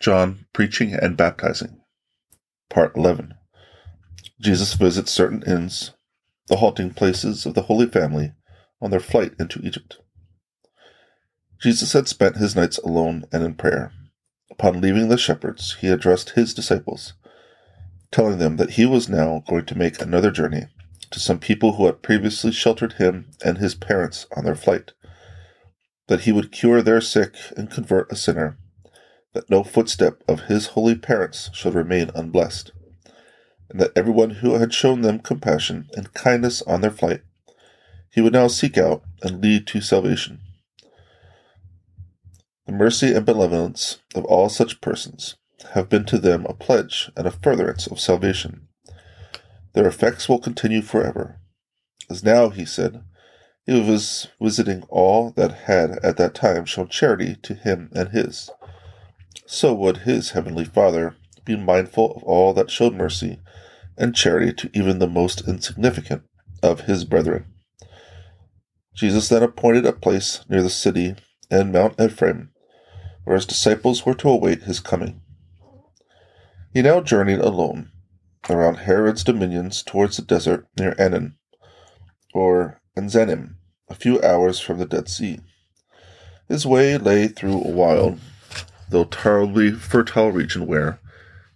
[0.00, 1.82] John preaching and baptizing.
[2.70, 3.34] Part 11.
[4.40, 5.92] Jesus visits certain inns,
[6.48, 8.32] the halting places of the Holy Family,
[8.80, 9.98] on their flight into Egypt.
[11.60, 13.92] Jesus had spent his nights alone and in prayer.
[14.50, 17.12] Upon leaving the shepherds, he addressed his disciples,
[18.10, 20.68] telling them that he was now going to make another journey
[21.10, 24.92] to some people who had previously sheltered him and his parents on their flight,
[26.08, 28.56] that he would cure their sick and convert a sinner,
[29.32, 32.72] that no footstep of his holy parents should remain unblessed,
[33.68, 37.22] and that everyone who had shown them compassion and kindness on their flight,
[38.10, 40.40] he would now seek out and lead to salvation.
[42.66, 45.36] The mercy and benevolence of all such persons
[45.74, 48.68] have been to them a pledge and a furtherance of salvation.
[49.72, 51.40] Their effects will continue forever.
[52.08, 53.04] As now, he said,
[53.66, 58.50] he was visiting all that had at that time shown charity to him and his.
[59.46, 63.40] So would his heavenly Father be mindful of all that showed mercy
[63.96, 66.22] and charity to even the most insignificant
[66.62, 67.46] of his brethren.
[68.94, 71.16] Jesus then appointed a place near the city
[71.50, 72.50] and Mount Ephraim
[73.24, 75.20] where his disciples were to await his coming.
[76.72, 77.90] He now journeyed alone
[78.48, 81.34] around Herod's dominions towards the desert near Aenon,
[82.32, 83.56] or Enzanim,
[83.88, 85.40] a few hours from the Dead Sea.
[86.48, 88.18] His way lay through a wild,
[88.90, 91.00] though terribly fertile region where,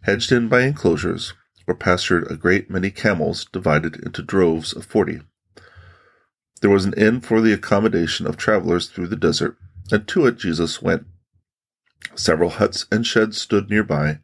[0.03, 1.35] hedged in by enclosures,
[1.67, 5.21] were pastured a great many camels divided into droves of forty.
[6.61, 9.57] There was an inn for the accommodation of travelers through the desert,
[9.91, 11.07] and to it Jesus went.
[12.15, 14.21] Several huts and sheds stood nearby.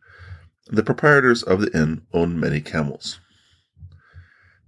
[0.68, 3.18] And the proprietors of the inn owned many camels.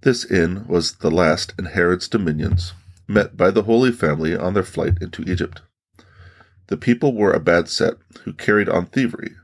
[0.01, 2.73] This inn was the last in Herod's dominions,
[3.07, 5.61] met by the Holy Family on their flight into Egypt.
[6.67, 9.35] The people were a bad set, who carried on thievery,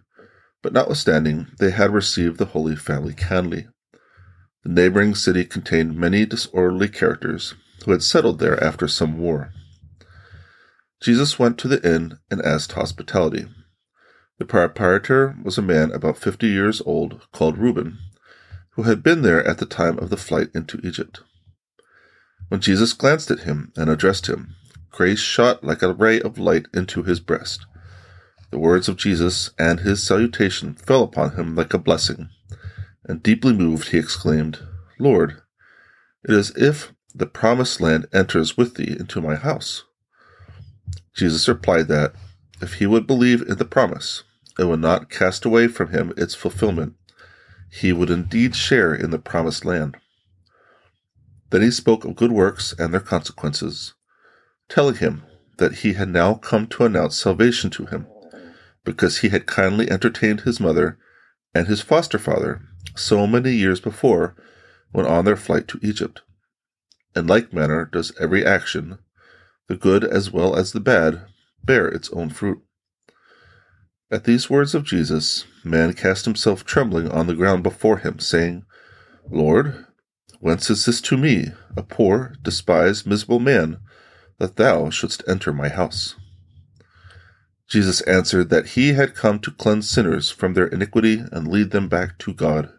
[0.62, 3.68] but notwithstanding, they had received the Holy Family kindly.
[4.64, 7.56] The neighboring city contained many disorderly characters
[7.86, 9.52] who had settled there after some war.
[11.02, 13.48] Jesus went to the inn and asked hospitality.
[14.38, 18.00] The proprietor was a man about fifty years old called Reuben,
[18.72, 21.22] who had been there at the time of the flight into Egypt.
[22.50, 24.56] When Jesus glanced at him and addressed him,
[24.92, 27.66] grace shot like a ray of light into his breast.
[28.52, 32.30] The words of Jesus and his salutation fell upon him like a blessing,
[33.06, 34.60] and deeply moved, he exclaimed,
[35.00, 35.42] Lord,
[36.24, 39.84] it is if the promised land enters with thee into my house.
[41.16, 42.14] Jesus replied that,
[42.62, 44.24] if he would believe in the promise,
[44.58, 46.94] and would not cast away from him its fulfillment,
[47.72, 49.96] he would indeed share in the promised land.
[51.52, 53.94] Then he spoke of good works and their consequences,
[54.70, 55.24] telling him
[55.58, 58.08] that he had now come to announce salvation to him,
[58.86, 60.98] because he had kindly entertained his mother
[61.54, 62.62] and his foster father
[62.96, 64.36] so many years before
[64.92, 66.22] when on their flight to Egypt.
[67.16, 69.00] In like manner does every action,
[69.68, 71.26] the good as well as the bad,
[71.64, 72.60] bear its own fruit.
[74.12, 78.66] At these words of Jesus, man cast himself trembling on the ground before him, saying,
[79.30, 79.86] Lord,
[80.40, 83.78] whence is this to me, a poor, despised, miserable man,
[84.40, 86.16] that thou shouldst enter my house?
[87.68, 91.88] Jesus answered that he had come to cleanse sinners from their iniquity and lead them
[91.88, 92.72] back to God.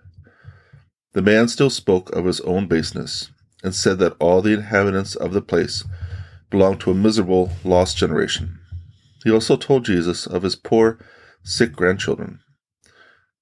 [1.12, 3.30] The man still spoke of his own baseness,
[3.62, 5.84] and said that all the inhabitants of the place
[6.50, 8.58] belonged to a miserable, lost generation.
[9.24, 10.98] He also told Jesus of his poor,
[11.42, 12.40] sick grandchildren.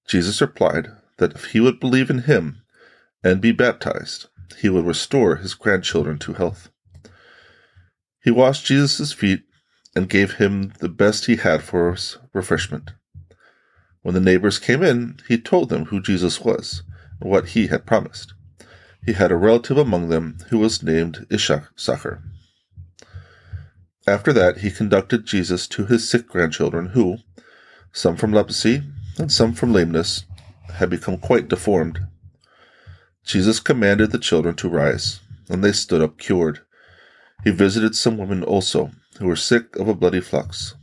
[0.07, 2.63] Jesus replied that if he would believe in him
[3.23, 4.27] and be baptized,
[4.59, 6.71] he would restore his grandchildren to health.
[8.23, 9.43] He washed Jesus' feet
[9.95, 11.97] and gave him the best he had for
[12.33, 12.91] refreshment.
[14.03, 16.83] When the neighbors came in, he told them who Jesus was
[17.21, 18.33] and what he had promised.
[19.05, 22.23] He had a relative among them who was named Issachar.
[24.07, 27.19] After that, he conducted Jesus to his sick grandchildren, who,
[27.93, 28.83] some from leprosy,
[29.19, 30.25] and some from lameness,
[30.75, 32.01] had become quite deformed.
[33.25, 35.21] Jesus commanded the children to rise,
[35.51, 36.61] and they stood up cured.
[37.45, 40.75] He visited some women also, who were sick of a bloody flux.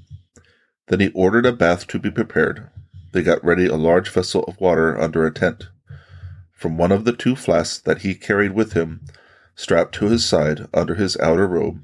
[0.88, 2.70] Then he ordered a bath to be prepared.
[3.12, 5.68] They got ready a large vessel of water under a tent.
[6.52, 9.02] From one of the two flasks that he carried with him,
[9.56, 11.82] strapped to his side under his outer robe,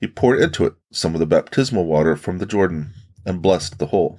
[0.00, 2.94] he poured into it some of the baptismal water from the Jordan,
[3.26, 4.18] and blessed the whole.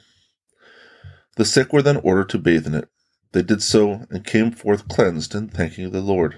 [1.37, 2.89] The sick were then ordered to bathe in it.
[3.31, 6.37] They did so and came forth cleansed and thanking the Lord.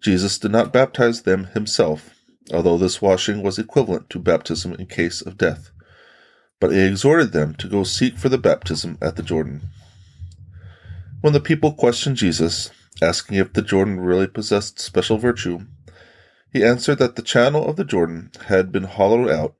[0.00, 2.10] Jesus did not baptize them himself,
[2.52, 5.70] although this washing was equivalent to baptism in case of death.
[6.60, 9.68] but he exhorted them to go seek for the baptism at the Jordan.
[11.20, 12.70] When the people questioned Jesus,
[13.02, 15.60] asking if the Jordan really possessed special virtue,
[16.52, 19.54] he answered that the channel of the Jordan had been hollowed out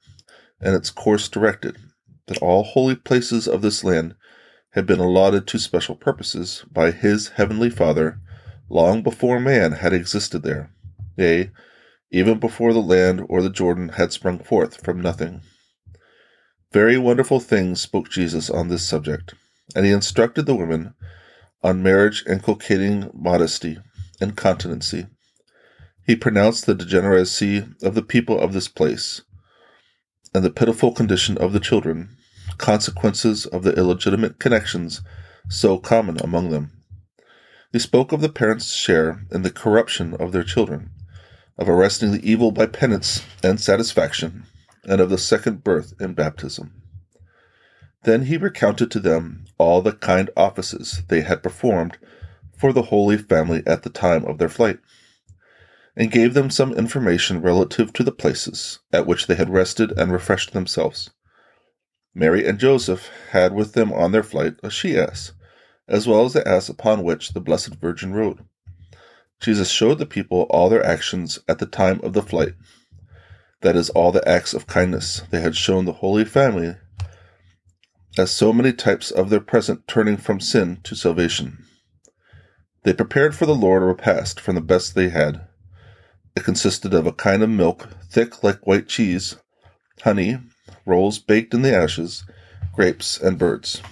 [0.61, 1.77] and its course directed,
[2.27, 4.15] that all holy places of this land
[4.71, 8.21] had been allotted to special purposes by his heavenly Father
[8.69, 10.71] long before man had existed there,
[11.17, 11.50] yea,
[12.17, 15.43] even before the land or the Jordan had sprung forth from nothing.
[16.73, 19.35] Very wonderful things spoke Jesus on this subject,
[19.75, 20.95] and he instructed the women
[21.63, 23.77] on marriage inculcating modesty
[24.19, 25.09] and continency.
[26.07, 29.21] He pronounced the degeneracy of the people of this place
[30.35, 32.17] and the pitiful condition of the children,
[32.57, 35.03] consequences of the illegitimate connections
[35.51, 36.73] so common among them.
[37.75, 40.93] He spoke of the parents' share in the corruption of their children,
[41.58, 44.44] of arresting the evil by penance and satisfaction,
[44.85, 46.73] and of the second birth in baptism.
[48.05, 51.99] Then he recounted to them all the kind offices they had performed
[52.56, 54.79] for the Holy Family at the time of their flight,
[55.97, 60.12] and gave them some information relative to the places at which they had rested and
[60.12, 61.11] refreshed themselves.
[62.14, 65.32] Mary and Joseph had with them on their flight a she ass,
[65.88, 68.44] as well as the ass upon which the Blessed Virgin rode.
[69.41, 72.55] Jesus showed the people all their actions at the time of the flight,
[73.61, 76.77] that is, all the acts of kindness they had shown the Holy Family,
[78.19, 81.65] as so many types of their present turning from sin to salvation.
[82.85, 85.47] They prepared for the Lord a repast from the best they had.
[86.35, 89.37] It consisted of a kind of milk, thick like white cheese,
[90.03, 90.39] honey,
[90.85, 92.25] rolls baked in the ashes,
[92.73, 93.82] grapes, and birds.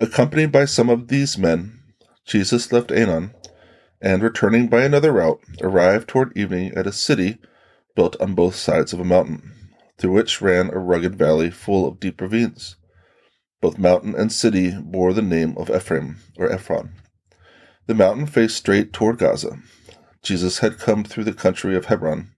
[0.00, 1.80] Accompanied by some of these men,
[2.24, 3.34] Jesus left Aenon,
[4.04, 7.38] and returning by another route, arrived toward evening at a city
[7.96, 9.50] built on both sides of a mountain,
[9.96, 12.76] through which ran a rugged valley full of deep ravines.
[13.62, 16.92] Both mountain and city bore the name of Ephraim, or Ephron.
[17.86, 19.58] The mountain faced straight toward Gaza.
[20.22, 22.30] Jesus had come through the country of Hebron.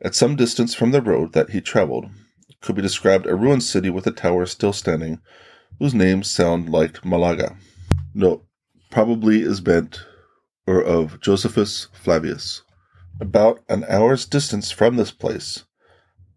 [0.00, 2.06] At some distance from the road that he traveled
[2.60, 5.18] could be described a ruined city with a tower still standing,
[5.80, 7.56] whose names sound like Malaga.
[8.14, 8.42] No,
[8.90, 10.04] probably is bent
[10.78, 12.62] of Josephus Flavius.
[13.20, 15.64] About an hour's distance from this place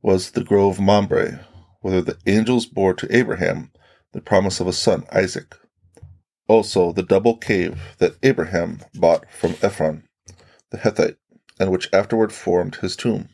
[0.02, 1.46] was the grove Mamre,
[1.82, 3.72] whither the angels bore to Abraham
[4.14, 5.56] the promise of a son, Isaac.
[6.48, 10.04] Also the double cave that Abraham bought from Ephron
[10.74, 11.18] the Hethite,
[11.60, 13.30] and which afterward formed his tomb.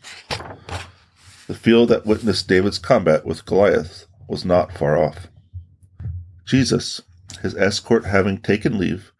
[1.47, 5.27] The field that witnessed David's combat with Goliath was not far off.
[6.45, 7.01] Jesus,
[7.41, 9.13] his escort having taken leave,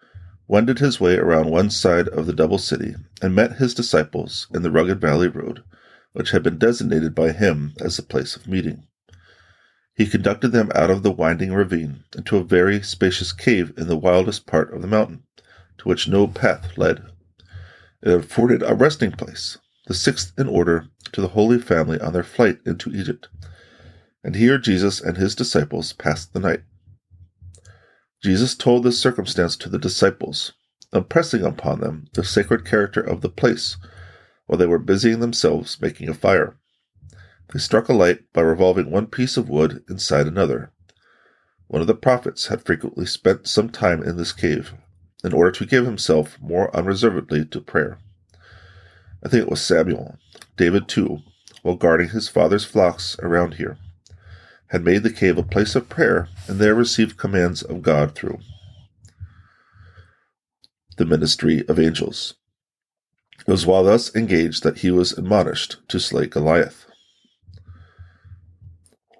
[0.50, 4.64] wended his way around one side of the double city and met his disciples in
[4.64, 5.64] the rugged valley road,
[6.14, 8.84] which had been designated by him as the place of meeting.
[9.94, 13.96] He conducted them out of the winding ravine into a very spacious cave in the
[13.96, 15.22] wildest part of the mountain,
[15.78, 17.04] to which no path led.
[18.02, 22.24] It afforded a resting place, the sixth in order to the Holy Family on their
[22.24, 23.28] flight into Egypt.
[24.24, 26.64] And here Jesus and his disciples passed the night.
[28.22, 30.52] Jesus told this circumstance to the disciples,
[30.92, 33.78] impressing upon them the sacred character of the place,
[34.46, 36.58] while they were busying themselves making a fire.
[37.54, 40.74] They struck a light by revolving one piece of wood inside another.
[41.68, 44.74] One of the prophets had frequently spent some time in this cave,
[45.24, 48.00] in order to give himself more unreservedly to prayer.
[49.24, 50.18] I think it was Samuel.
[50.58, 51.20] David, too,
[51.62, 53.78] while guarding his father's flocks around here
[54.70, 58.40] had made the cave a place of prayer and there received commands of God through
[60.98, 62.36] the ministry of angels.
[63.40, 66.86] It was while thus engaged that he was admonished to slay Goliath.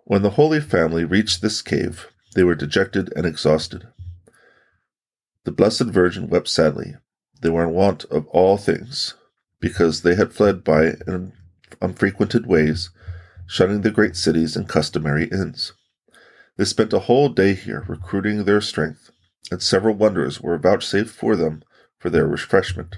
[0.04, 3.88] When the Holy Family reached this cave, they were dejected and exhausted.
[5.46, 6.96] The Blessed Virgin wept sadly.
[7.42, 9.14] They were in want of all things,
[9.62, 10.96] because they had fled by
[11.82, 12.90] unfrequented ways
[13.50, 15.74] shunning the great cities and customary inns.
[16.58, 19.10] They spent a whole day here recruiting their strength,
[19.50, 21.64] and several wonders were vouchsafed for them
[21.98, 22.98] for their refreshment.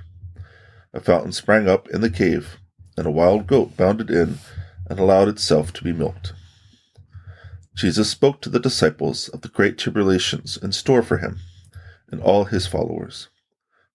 [0.94, 2.58] A fountain sprang up in the cave,
[2.98, 4.40] and a wild goat bounded in
[4.90, 6.34] and allowed itself to be milked.
[7.74, 11.40] Jesus spoke to the disciples of the great tribulations in store for him
[12.12, 13.30] and all his followers,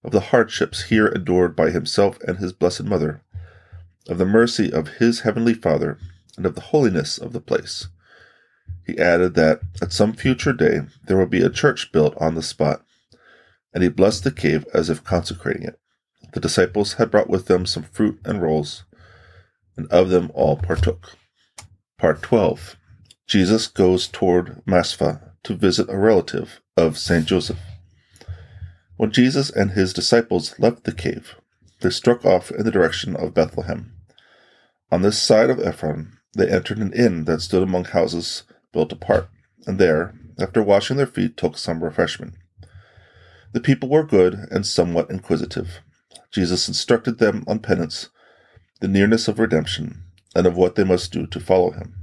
[0.03, 3.21] of the hardships here endured by himself and his blessed mother,
[4.09, 5.99] of the mercy of his heavenly Father
[6.37, 7.89] and of the holiness of the place.
[8.87, 12.43] He added that at some future day there would be a church built on the
[12.43, 12.83] spot,
[13.75, 15.79] and he blessed the cave as if consecrating it.
[16.33, 18.85] The disciples had brought with them some fruit and rolls,
[19.77, 21.17] and of them all partook.
[21.99, 22.77] Part 12
[23.27, 27.59] Jesus goes toward Maspha to visit a relative of Saint Joseph.
[28.97, 31.35] When Jesus and his disciples left the cave,
[31.81, 33.93] they struck off in the direction of Bethlehem.
[34.93, 39.29] On this side of Ephraim, they entered an inn that stood among houses built apart,
[39.67, 42.35] and there, after washing their feet, took some refreshment.
[43.53, 45.81] The people were good and somewhat inquisitive.
[46.31, 48.11] Jesus instructed them on penance,
[48.81, 50.03] the nearness of redemption,
[50.35, 51.95] and of what they must do to follow him.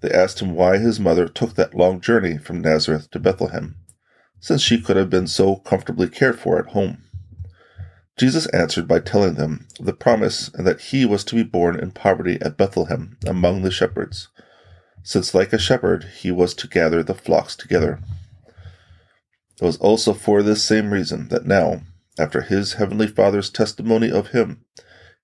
[0.00, 3.76] They asked him why his mother took that long journey from Nazareth to Bethlehem,
[4.38, 7.02] since she could have been so comfortably cared for at home.
[8.18, 11.92] Jesus answered by telling them the promise and that he was to be born in
[11.92, 14.28] poverty at Bethlehem among the shepherds,
[15.04, 18.00] since like a shepherd he was to gather the flocks together.
[19.60, 21.82] It was also for this same reason that now,
[22.18, 24.64] after his heavenly Father's testimony of him,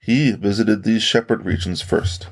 [0.01, 2.29] he visited these shepherd regions first.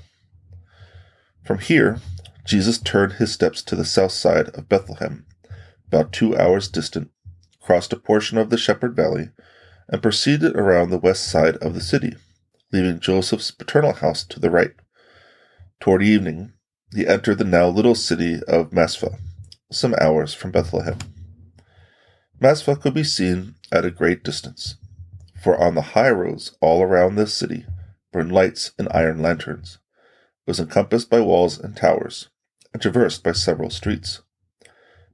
[1.44, 2.00] From here,
[2.44, 5.26] Jesus turned his steps to the south side of Bethlehem,
[5.88, 7.10] about two hours distant,
[7.60, 9.30] crossed a portion of the Shepherd Valley,
[9.92, 12.16] and proceeded around the west side of the city,
[12.72, 14.72] leaving Joseph's paternal house to the right.
[15.80, 16.54] Toward evening,
[16.94, 19.18] he entered the now little city of Maspha,
[19.70, 20.98] some hours from Bethlehem.
[22.40, 24.76] Maspha could be seen at a great distance,
[25.42, 27.66] for on the high roads all around this city
[28.12, 29.78] burned lights and iron lanterns.
[30.46, 32.28] It was encompassed by walls and towers,
[32.72, 34.22] and traversed by several streets.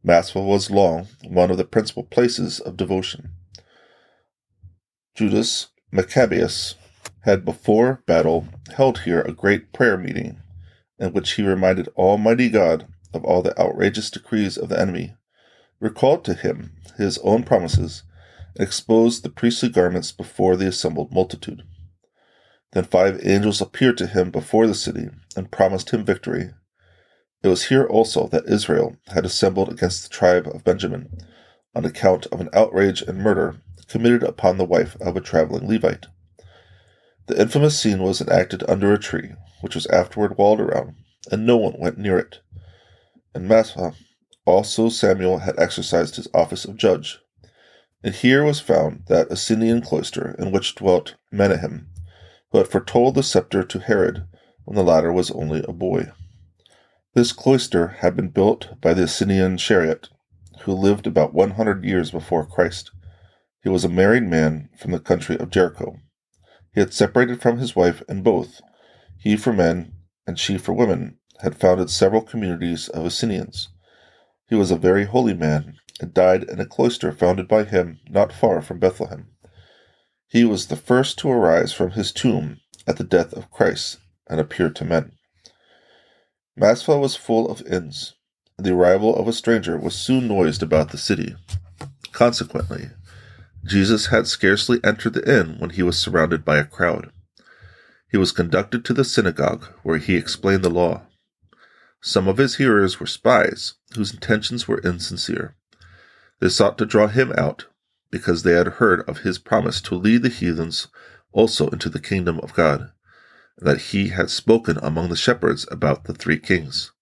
[0.07, 3.31] Maspha was long one of the principal places of devotion.
[5.19, 6.77] Judas Maccabeus
[7.23, 8.47] had before battle
[8.77, 10.41] held here a great prayer meeting,
[10.97, 15.17] in which he reminded Almighty God of all the outrageous decrees of the enemy,
[15.81, 18.05] recalled to him his own promises,
[18.55, 21.65] and exposed the priestly garments before the assembled multitude.
[22.71, 26.53] Then five angels appeared to him before the city and promised him victory
[27.43, 31.11] it was here also that Israel had assembled against the tribe of Benjamin
[31.75, 36.07] on account of an outrage and murder committed upon the wife of a traveling Levite.
[37.27, 40.95] The infamous scene was enacted under a tree, which was afterward walled around,
[41.31, 42.41] and no one went near it.
[43.35, 43.95] In Maspha
[44.47, 47.19] also Samuel had exercised his office of judge.
[48.03, 51.89] And here was found that Essenian cloister in which dwelt Menahem,
[52.51, 54.25] who had foretold the scepter to Herod
[54.65, 56.13] when the latter was only a boy.
[57.15, 60.09] This cloister had been built by the Essenian Chariot,
[60.61, 62.91] who lived about one hundred years before Christ.
[63.69, 66.01] He was a married man from the country of Jericho.
[66.73, 68.63] He had separated from his wife, and both,
[69.19, 69.93] he for men
[70.27, 73.69] and she for women, had founded several communities of Essenians.
[74.49, 78.33] He was a very holy man, and died in a cloister founded by him not
[78.33, 79.29] far from Bethlehem.
[80.29, 83.99] He was the first to arise from his tomb at the death of Christ
[84.31, 85.13] and appear to men.
[86.59, 88.15] Maspha was full of inns,
[88.57, 91.37] and the arrival of a stranger was soon noised about the city.
[92.13, 92.89] Consequently,
[93.69, 97.13] Jesus had scarcely entered the inn when he was surrounded by a crowd.
[98.11, 101.03] He was conducted to the synagogue, where he explained the law.
[102.01, 105.55] Some of his hearers were spies, whose intentions were insincere.
[106.41, 107.67] They sought to draw him out,
[108.11, 110.89] because they had heard of his promise to lead the heathens
[111.33, 112.91] also into the kingdom of God
[113.59, 116.93] and that he had spoken among the shepherds about the three kings.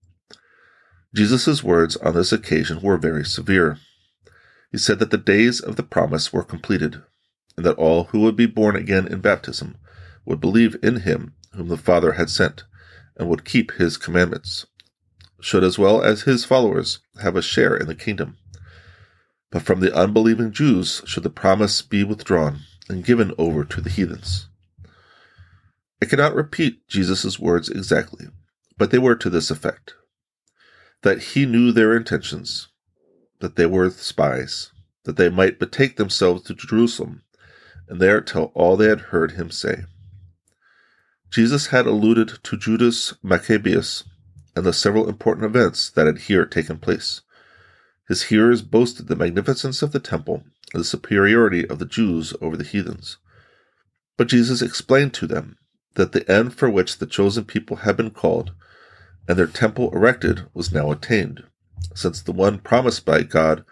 [1.14, 3.78] Jesus' words on this occasion were very severe.
[4.76, 7.02] He said that the days of the promise were completed,
[7.56, 9.78] and that all who would be born again in baptism
[10.26, 12.64] would believe in him whom the Father had sent,
[13.16, 14.66] and would keep his commandments,
[15.40, 18.36] should as well as his followers have a share in the kingdom.
[19.50, 23.88] But from the unbelieving Jews should the promise be withdrawn and given over to the
[23.88, 24.50] heathens.
[26.02, 28.26] I cannot repeat Jesus' words exactly,
[28.76, 29.94] but they were to this effect
[31.00, 32.68] that he knew their intentions,
[33.40, 34.72] that they were spies,
[35.04, 37.22] that they might betake themselves to Jerusalem,
[37.88, 39.84] and there tell all they had heard him say.
[41.30, 44.04] Jesus had alluded to Judas Maccabeus
[44.54, 47.20] and the several important events that had here taken place.
[48.08, 52.56] His hearers boasted the magnificence of the temple and the superiority of the Jews over
[52.56, 53.18] the heathens.
[54.16, 55.58] But Jesus explained to them
[55.94, 58.52] that the end for which the chosen people had been called
[59.28, 61.42] and their temple erected was now attained,
[61.94, 63.64] since the one promised by God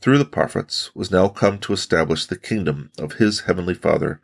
[0.00, 4.20] through the prophets was now come to establish the kingdom of his heavenly Father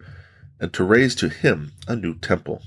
[0.58, 2.62] and to raise to him a new temple.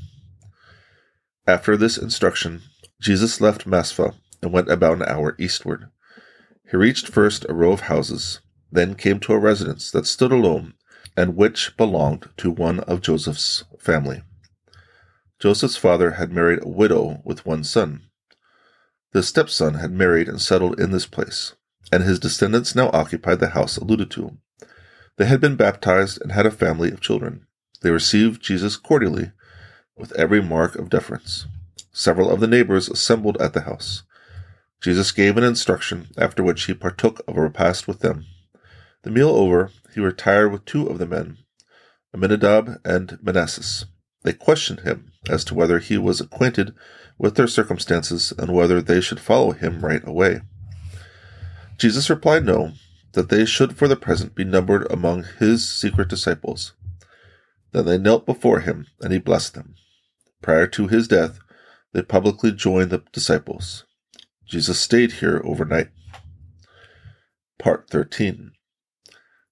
[1.47, 2.61] After this instruction,
[3.01, 5.89] Jesus left Maspha and went about an hour eastward.
[6.69, 10.75] He reached first a row of houses, then came to a residence that stood alone
[11.17, 14.21] and which belonged to one of Joseph's family.
[15.39, 18.03] Joseph's father had married a widow with one son.
[19.11, 21.53] The stepson had married and settled in this place,
[21.91, 24.37] and his descendants now occupied the house alluded to.
[25.17, 27.47] They had been baptized and had a family of children.
[27.81, 29.31] They received Jesus cordially,
[29.97, 31.47] with every mark of deference.
[31.91, 34.03] Several of the neighbors assembled at the house.
[34.79, 38.25] Jesus gave an instruction, after which he partook of a repast with them.
[39.01, 41.39] The meal over, he retired with two of the men,
[42.13, 43.85] Aminadab and Manasses.
[44.23, 46.73] They questioned him as to whether he was acquainted
[47.17, 50.41] with their circumstances and whether they should follow him right away.
[51.77, 52.73] Jesus replied no,
[53.13, 56.73] that they should for the present be numbered among his secret disciples.
[57.71, 59.75] Then they knelt before him, and he blessed them.
[60.41, 61.39] Prior to his death,
[61.93, 63.85] they publicly joined the disciples.
[64.45, 65.89] Jesus stayed here overnight.
[67.57, 68.51] Part 13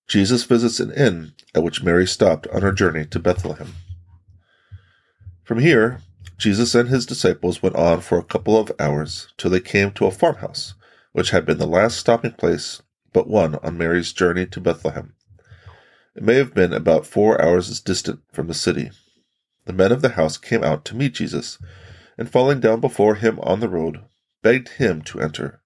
[0.08, 3.74] Jesus visits an inn at which Mary stopped on her journey to Bethlehem.
[5.48, 6.02] From here,
[6.38, 10.06] Jesus and his disciples went on for a couple of hours till they came to
[10.06, 10.74] a farmhouse,
[11.14, 12.82] which had been the last stopping place
[13.14, 15.16] but one on Mary's journey to Bethlehem.
[16.18, 18.92] It may have been about four hours distant from the city.
[19.64, 21.58] The men of the house came out to meet Jesus,
[22.18, 24.02] and falling down before him on the road,
[24.44, 25.62] begged him to enter.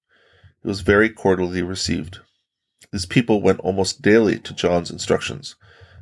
[0.61, 2.19] He was very cordially received.
[2.91, 5.55] These people went almost daily to John's instructions,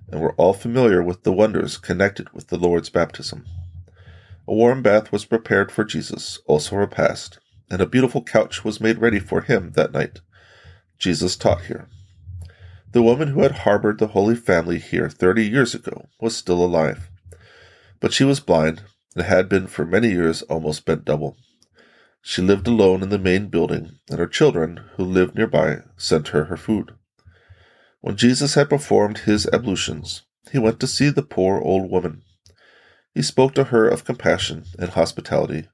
[0.09, 3.45] and were all familiar with the wonders connected with the Lord's baptism.
[4.50, 7.38] A warm bath was prepared for Jesus, also a repast,
[7.70, 10.22] and a beautiful couch was made ready for him that night.
[10.98, 11.88] Jesus taught here.
[12.91, 17.12] The woman who had harbored the Holy Family here thirty years ago was still alive,
[18.00, 18.82] but she was blind
[19.15, 21.38] and had been for many years almost bent double.
[22.24, 26.46] She lived alone in the main building, and her children, who lived nearby, sent her
[26.46, 26.96] her food.
[28.01, 32.24] When Jesus had performed his ablutions, he went to see the poor old woman.
[33.13, 35.68] He spoke to her of compassion and hospitality,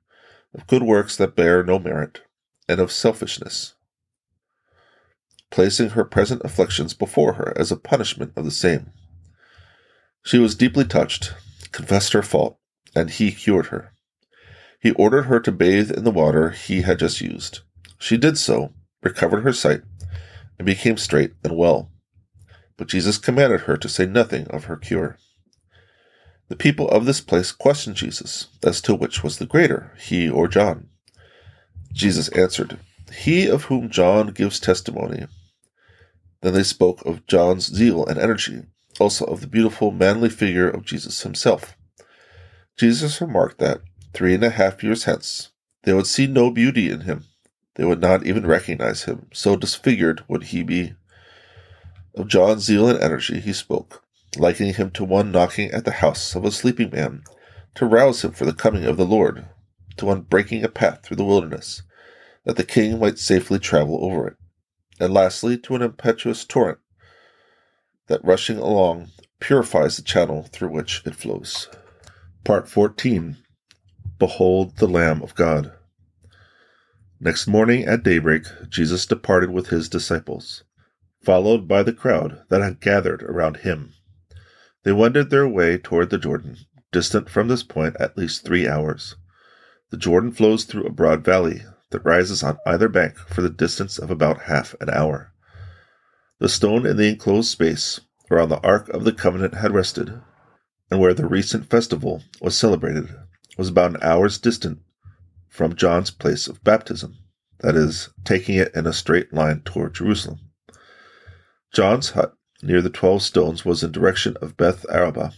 [0.54, 2.22] of good works that bear no merit,
[2.68, 3.76] and of selfishness,
[5.52, 8.92] placing her present afflictions before her as a punishment of the same.
[10.24, 11.34] She was deeply touched,
[11.72, 12.58] confessed her fault,
[12.96, 13.94] and he cured her.
[14.80, 17.60] He ordered her to bathe in the water he had just used.
[18.00, 19.82] She did so, recovered her sight,
[20.58, 21.92] and became straight and well.
[22.78, 25.18] But Jesus commanded her to say nothing of her cure.
[26.48, 30.48] The people of this place questioned Jesus as to which was the greater, he or
[30.48, 30.90] John.
[31.92, 32.78] Jesus answered,
[33.12, 35.26] He of whom John gives testimony.
[36.42, 38.64] Then they spoke of John's zeal and energy,
[39.00, 41.76] also of the beautiful, manly figure of Jesus himself.
[42.78, 43.82] Jesus remarked that,
[44.14, 45.50] three and a half years hence,
[45.84, 47.24] they would see no beauty in him.
[47.76, 50.94] They would not even recognize him, so disfigured would he be.
[52.14, 54.05] Of John's zeal and energy he spoke,
[54.38, 57.24] likening him to one knocking at the house of a sleeping man,
[57.76, 59.48] to rouse him for the coming of the Lord,
[59.98, 61.84] to one breaking a path through the wilderness,
[62.44, 64.38] that the king might safely travel over it,
[65.00, 66.80] and lastly to an impetuous torrent
[68.08, 71.70] that rushing along purifies the channel through which it flows.
[72.44, 73.38] Part 14
[74.18, 75.74] Behold the Lamb of God.
[77.20, 80.64] Next morning at daybreak, Jesus departed with his disciples,
[81.24, 83.94] followed by the crowd that had gathered around him.
[84.86, 86.58] They wended their way toward the Jordan,
[86.92, 89.16] distant from this point at least three hours.
[89.90, 93.98] The Jordan flows through a broad valley that rises on either bank for the distance
[93.98, 95.34] of about half an hour.
[96.40, 100.22] The stone in the enclosed space whereon the Ark of the Covenant had rested,
[100.92, 103.10] and where the recent festival was celebrated,
[103.58, 104.82] was about an hour's distant
[105.50, 107.18] from John's place of baptism,
[107.62, 110.42] that is, taking it in a straight line toward Jerusalem.
[111.74, 112.36] John's hut
[112.66, 115.34] near the twelve stones was in direction of Beth Araba,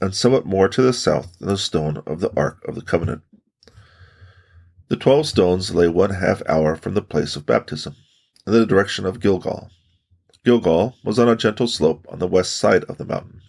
[0.00, 3.22] and somewhat more to the south than the stone of the Ark of the Covenant.
[4.88, 7.94] The twelve stones lay one half hour from the place of baptism,
[8.46, 9.70] in the direction of Gilgal.
[10.44, 13.40] Gilgal was on a gentle slope on the west side of the mountain.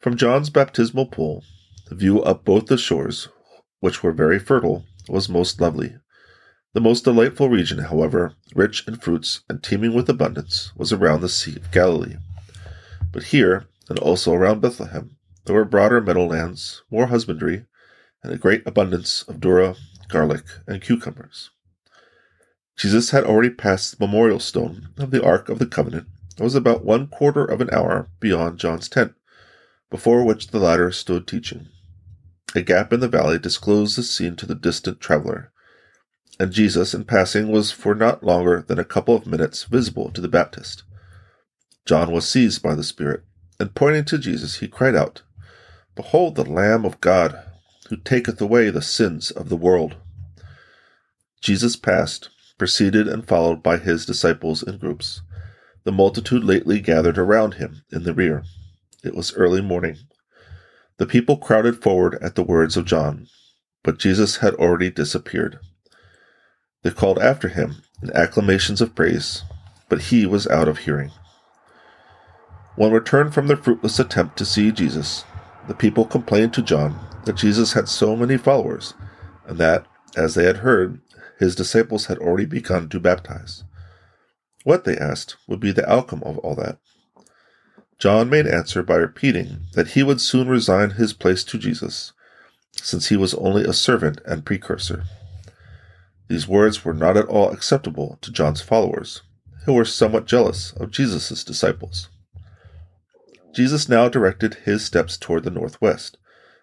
[0.00, 1.44] From John's baptismal pool,
[1.88, 3.28] the view up both the shores,
[3.80, 5.94] which were very fertile, was most lovely,
[6.74, 11.28] the most delightful region, however, rich in fruits and teeming with abundance, was around the
[11.28, 12.16] Sea of Galilee.
[13.12, 17.66] But here, and also around Bethlehem, there were broader meadowlands, more husbandry,
[18.22, 19.76] and a great abundance of durra,
[20.08, 21.50] garlic, and cucumbers.
[22.76, 26.06] Jesus had already passed the memorial stone of the Ark of the Covenant
[26.36, 29.12] and was about one quarter of an hour beyond John's tent,
[29.90, 31.68] before which the latter stood teaching.
[32.54, 35.51] A gap in the valley disclosed the scene to the distant traveler,
[36.42, 40.20] and Jesus, in passing, was for not longer than a couple of minutes visible to
[40.20, 40.82] the Baptist.
[41.86, 43.22] John was seized by the Spirit,
[43.60, 45.22] and pointing to Jesus, he cried out,
[45.94, 47.40] Behold the Lamb of God,
[47.90, 49.94] who taketh away the sins of the world.
[51.40, 52.28] Jesus passed,
[52.58, 55.22] preceded and followed by his disciples in groups.
[55.84, 58.42] The multitude lately gathered around him in the rear.
[59.04, 59.96] It was early morning.
[60.96, 63.28] The people crowded forward at the words of John,
[63.84, 65.60] but Jesus had already disappeared.
[66.82, 69.42] They called after him in acclamations of praise,
[69.88, 71.12] but he was out of hearing.
[72.74, 75.24] When returned from their fruitless attempt to see Jesus,
[75.68, 78.94] the people complained to John that Jesus had so many followers,
[79.46, 81.00] and that, as they had heard,
[81.38, 83.64] his disciples had already begun to baptize.
[84.64, 86.78] What, they asked, would be the outcome of all that?
[87.98, 92.12] John made answer by repeating that he would soon resign his place to Jesus,
[92.72, 95.04] since he was only a servant and precursor.
[96.32, 99.20] These words were not at all acceptable to John's followers,
[99.66, 102.08] who were somewhat jealous of Jesus' disciples.
[103.54, 106.16] Jesus now directed his steps toward the northwest,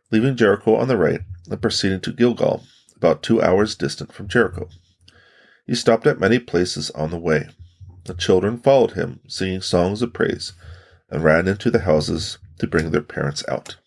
[0.09, 2.63] leaving Jericho on the right and proceeding to Gilgal,
[2.95, 4.69] about two hours distant from Jericho.
[5.67, 7.49] He stopped at many places on the way.
[8.05, 10.53] The children followed him, singing songs of praise,
[11.11, 13.77] and ran into the houses to bring their parents out.